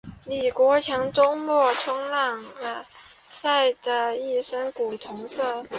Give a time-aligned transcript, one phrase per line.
[0.25, 2.87] 李国强周末冲浪去了，
[3.29, 5.63] 晒得一身古铜色。